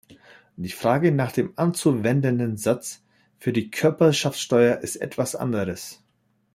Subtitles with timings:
[0.57, 3.03] Die Frage nach dem anzuwendenden Satz
[3.37, 6.01] für die Körperschaftssteuer ist etwas anderes.